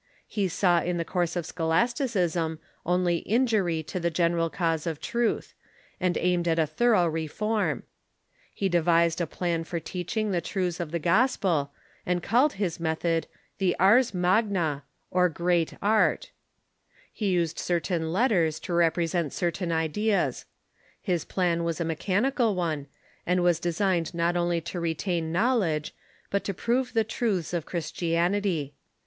He 0.27 0.47
saw 0.47 0.81
in 0.81 0.97
the 0.97 1.05
course 1.05 1.35
of 1.35 1.45
scholasticism 1.45 2.57
only 2.87 3.23
iniurv 3.29 3.85
to 3.85 3.99
the 3.99 4.09
general 4.09 4.49
cause 4.49 4.87
of 4.87 4.99
truth, 4.99 5.53
Lully. 5.53 5.53
J 5.53 5.53
J 5.53 5.53
J 5.53 5.53
t>' 5.53 5.95
and 5.99 6.17
aimed 6.17 6.47
at 6.47 6.57
a 6.57 6.65
thorough 6.65 7.05
reform. 7.05 7.83
He 8.51 8.67
devised 8.67 9.21
a 9.21 9.27
plan 9.27 9.63
for 9.63 9.79
teaching 9.79 10.31
the 10.31 10.41
truths 10.41 10.79
of 10.79 10.89
the 10.89 10.97
gospel, 10.97 11.71
and 12.03 12.23
called 12.23 12.53
his 12.53 12.79
method 12.79 13.27
the 13.59 13.75
180 13.77 14.13
THE 14.17 14.17
MEDIAEVAL 14.17 14.31
CHURCH 14.31 14.31
ars 14.31 14.49
magna, 14.49 14.83
or 15.11 15.29
great 15.29 15.73
art. 15.83 16.31
He 17.13 17.27
used 17.27 17.59
certain 17.59 18.11
letters 18.11 18.59
to 18.61 18.73
represent 18.73 19.33
certain 19.33 19.71
ideas. 19.71 20.45
His 20.99 21.23
plan 21.25 21.63
was 21.63 21.79
a 21.79 21.85
mechanical 21.85 22.55
one, 22.55 22.87
and 23.27 23.43
was 23.43 23.59
de 23.59 23.71
signed 23.71 24.15
not 24.15 24.35
only 24.35 24.61
to 24.61 24.79
retain 24.79 25.31
knowledge, 25.31 25.93
but 26.31 26.43
to 26.45 26.55
prove 26.55 26.93
the 26.93 27.03
truths 27.03 27.53
of 27.53 27.67
Christianity. 27.67 28.73